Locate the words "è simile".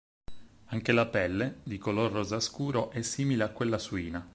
2.89-3.43